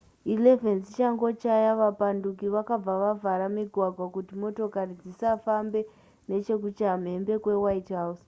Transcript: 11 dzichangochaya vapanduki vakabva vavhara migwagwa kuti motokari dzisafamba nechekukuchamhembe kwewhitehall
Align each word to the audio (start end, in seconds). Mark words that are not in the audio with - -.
11 0.33 0.81
dzichangochaya 0.83 1.71
vapanduki 1.81 2.45
vakabva 2.55 2.93
vavhara 3.03 3.45
migwagwa 3.55 4.05
kuti 4.15 4.33
motokari 4.41 4.93
dzisafamba 5.01 5.79
nechekukuchamhembe 6.29 7.33
kwewhitehall 7.43 8.13